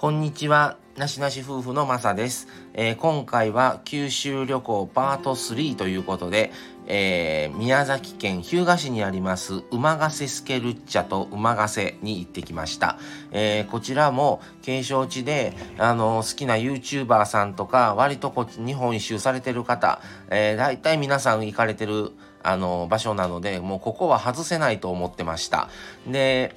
[0.00, 0.76] こんにちは。
[0.96, 6.52] なしなし夫婦のまさです、えー、今回は九州旅行パート3ということで、
[6.86, 12.96] えー、宮崎県日向市にあります馬ヶ瀬スケルッチャと馬ヶ瀬に行ってきました。
[13.32, 22.12] えー、こちらも景勝地で、あの好きな YouTuber さんとか割とこ日本一周されてる方、えー、大体皆さん行かれてる
[22.44, 25.68] あの場所なのでもうここは外せないと思ってました。
[26.06, 26.54] で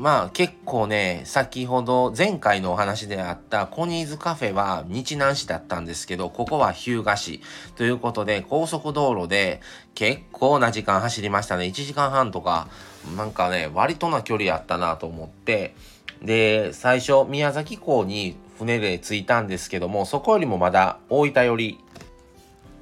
[0.00, 7.42] まあ結構ね、先ほど前回のお話であったコニーズカフェは日南市だったんですけど、ここは日向市
[7.76, 9.60] ということで高速道路で
[9.94, 11.66] 結構な時間走りましたね。
[11.66, 12.68] 1時間半とか、
[13.14, 15.74] なんかね、割とな距離あったなと思って、
[16.22, 21.78] で、最初宮崎港に船で着いたんですけども、そこよりもまだ大分寄り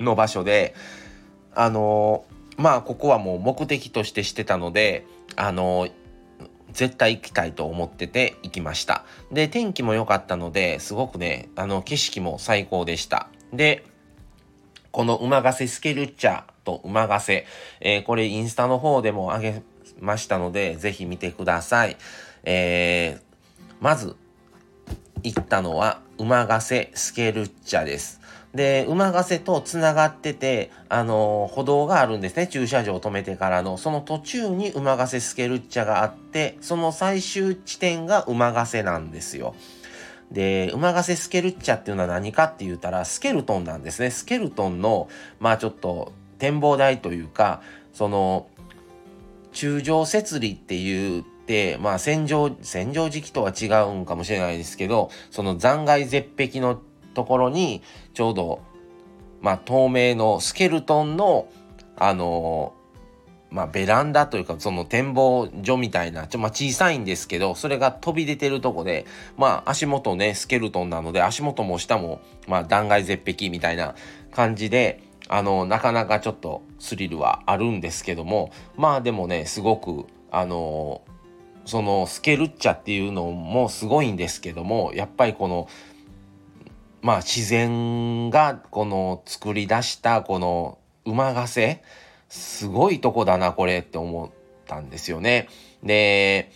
[0.00, 0.74] の場所で、
[1.54, 2.26] あの
[2.58, 5.88] まあここはもう目的としてしてたので、あの
[6.76, 9.04] 絶対行きたいと思ってて行きました。
[9.32, 13.28] で、天気も良かったので、すごくね、あの、景色も最高でした。
[13.52, 13.82] で、
[14.92, 17.46] この馬ヶ瀬スケルッチャと馬ヶ瀬、
[17.80, 19.62] えー、これインスタの方でも上げ
[20.00, 21.96] ましたので、ぜひ見てください。
[22.44, 23.22] えー、
[23.80, 24.14] まず、
[25.22, 28.20] 行ったのは馬ヶ瀬スケルッチャです。
[28.56, 32.46] で、馬ヶ瀬と繋がってて、あの、歩道があるんですね。
[32.46, 33.76] 駐車場を止めてからの。
[33.76, 39.54] その途中に馬ヶ瀬スケルッチャがあって、その最終地点が馬ヶ瀬なんですよ。
[40.32, 44.10] で、馬ヶ瀬スケルッチャっていうのは何かって言ったら、スケルトンなんですね。
[44.10, 47.60] スケルトンの、まあちょっと展望台というか、
[47.92, 48.48] その、
[49.52, 51.24] 中上設理っていう
[51.80, 56.80] まあ戦場、戦場時期とは違うんかもしれないですけど、その残骸絶壁の
[57.16, 57.82] ところに
[58.14, 58.60] ちょうど
[59.40, 61.48] まあ透明のスケルトンの
[61.96, 62.74] あの
[63.48, 69.06] まあ、ベランダというかその展望所みたいなちょ、まあ、小さいんですけどそれが飛び出てるとこで
[69.38, 73.94] まあ足元ねスケルトンなので足元も下もまあ断崖絶壁みたいな
[74.32, 81.02] 感じであのなかなかちょっとスリルはあるんですけどもまあでもねすごくあの
[81.64, 85.68] そのスケルッチャっていうのもすごいんですけどもやっぱりこの
[87.06, 91.80] まあ自然がこの作り出したこの馬ヶ瀬
[92.28, 94.30] すごいとこだなこれって思っ
[94.66, 95.48] たんですよね。
[95.84, 96.50] で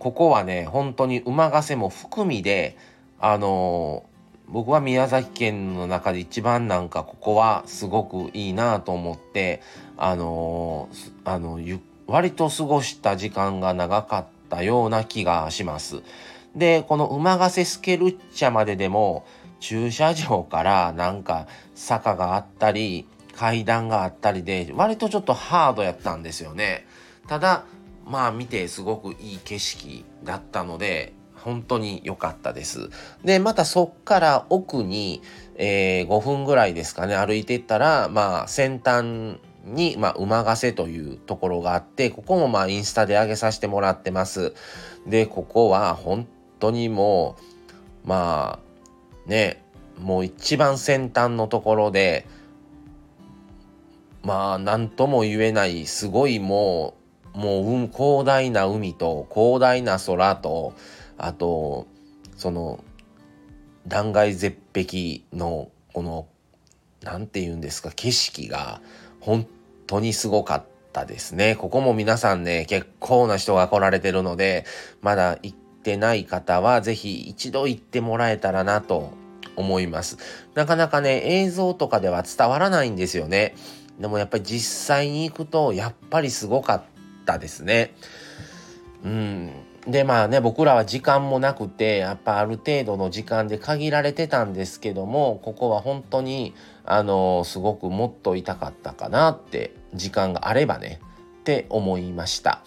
[0.00, 2.76] ここはね本当に馬ヶ瀬も含みで
[3.20, 4.04] あの
[4.48, 9.62] 僕は宮崎県の中で一番なんかここはすごくいいなと思って
[9.96, 10.88] あの
[11.24, 11.60] あの
[12.08, 16.02] 割と過ごした時間が長かったような気がします。
[16.56, 19.24] で、この馬ヶ瀬スケルッチャまででも、
[19.60, 23.06] 駐車場からなんか坂があったり、
[23.36, 26.86] 階段があったりで、割とちょっとハードやったんですよね。
[27.28, 27.64] ただ、
[28.06, 32.88] まあ見てすごくいい景色だったので、本当に良かったです。
[33.22, 35.22] で、またそっから奥に、
[35.56, 44.54] えー、5分ぐらいですかね、歩いていったら、まあ先端に、まあ、馬ヶ瀬というところがあって、ここもまあインスタで上げさせてもらってます。
[45.06, 46.26] で、ここは本
[46.58, 47.36] 当にも
[48.04, 48.60] う、ま
[49.26, 49.62] あ、ね、
[49.98, 52.26] もう一番先端のところで、
[54.22, 56.94] まあ、なんとも言えない、すごいも
[57.34, 60.72] う、もう、広大な海と、広大な空と、
[61.18, 61.86] あと、
[62.36, 62.82] その、
[63.86, 66.26] 断崖絶壁の、この、
[67.02, 68.80] なんて言うんですか、景色が、
[69.20, 69.46] 本
[69.86, 71.56] 当にすごかったですね。
[71.56, 74.64] ここも皆さんね、結構な人が来られてるので、
[75.02, 75.54] まだ行
[75.86, 79.12] ってない方はぜひ一度行ってもらえたらなと
[79.54, 80.18] 思います。
[80.54, 83.54] なかなかね、映像とかでは伝わらないんですよね。
[84.00, 86.82] でもやっぱり実際に行くと、やっぱりすごかっ
[87.24, 87.94] たですね。
[89.04, 89.50] うん。
[89.86, 96.54] でまあね僕らは時間もなくてやっぱある程度の時間で限られてたんですけどもここは本当に
[96.84, 100.98] あのすごくもっと痛かったかなって時間があればね
[101.38, 102.64] って思いました。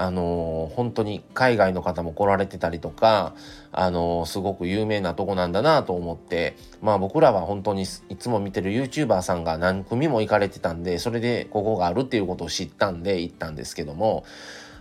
[0.00, 3.34] あの本当に海外の方も来られてたりとか、
[3.70, 7.86] あのすごく有名なとこなんだなと思ってまあ僕らは本当にい
[8.16, 14.24] つも見てる YouTuber さんが何組も行かれてたんでそれでここがあるっていうことを知ったんで行ったんですけども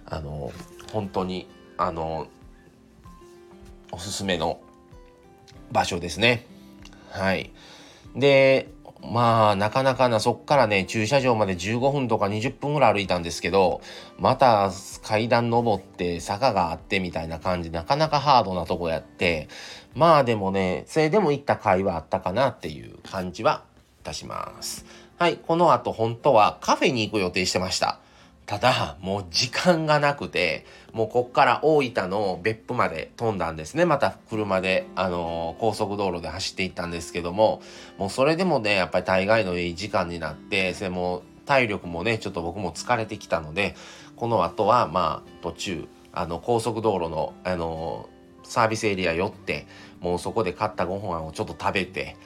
[0.06, 0.54] あの
[0.94, 2.28] 本当にあの
[3.92, 4.62] おすすめの
[5.74, 6.46] 場所ですね。
[7.10, 7.52] はい。
[8.16, 8.70] で、
[9.02, 13.82] まあ、なかなかな、そっからね、駐車場まで15分とか20分ぐらい歩いたんですけど、
[14.18, 14.72] また
[15.04, 19.48] 階段登って坂があってみたいな感じ、なかなかハードなとこやって、
[19.96, 23.64] まあでもね、それでも行った甲斐はあったかなっていう感じは
[24.02, 24.86] いたします。
[25.18, 28.00] はい、この後本当はカフェに行く予定してました。
[28.50, 33.86] ただ、もう時間がなくて、もうこっから大分の別府まで飛んだんですね。
[33.86, 37.62] また車で、あのー、高速道路で走っていったんですけども、
[38.00, 43.76] もうそれでもね、やっぱり大概のいい時間になって、それも体力もね、ちょっと僕も疲れてきたので、
[44.16, 49.68] この後は、まあ、途中、あの、高速道路の、あのー、サービスエリア寄って、
[50.00, 52.18] もうそこで買ったご飯をちょっと食べて、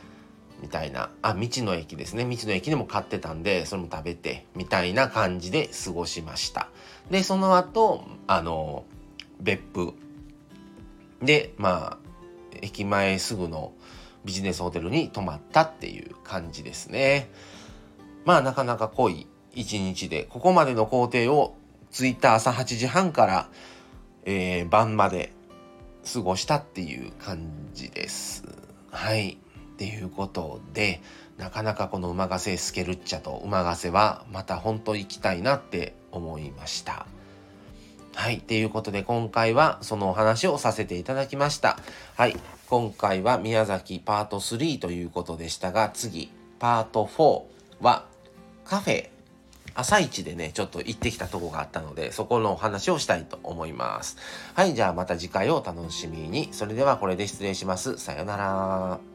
[0.63, 2.23] みたいな、あ、道の駅ですね。
[2.23, 6.69] 道の駅でも買ってたんで、それも食べて、みたいな感じで過ごしました。
[7.11, 8.85] で、その後、あの、
[9.41, 9.93] 別府
[11.21, 13.73] で、まあ、駅前すぐの
[14.23, 17.29] ビジネスホテルに泊まったっていう感じですね。
[18.23, 21.57] まあ、なかなか濃い一日で、ここまでの工程を
[21.91, 23.49] 着いた朝8時半から、
[24.23, 25.33] えー、晩まで
[26.13, 28.45] 過ごしたっていう感じです。
[28.91, 29.37] はい。
[29.83, 31.01] っていうことで
[31.37, 37.05] なかなかこの馬ヶ瀬スケルッチャと馬ヶ瀬はまた本当行きたいなって思いました。
[38.15, 38.39] はい。
[38.39, 41.79] ということで今回はそのお話をさせていただきました。
[42.15, 42.37] はい。
[42.69, 47.43] 今回は宮崎パート3ということでしたが次パート4
[47.81, 48.05] は
[48.63, 49.09] カフェ
[49.75, 54.17] 朝一でね、ちょっと行ってきたとこがあったので、そこのお話をしたいと思います。
[54.53, 56.49] はい、じゃあまた次回をお楽しみに。
[56.51, 57.97] それではこれで失礼します。
[57.97, 59.12] さよなら。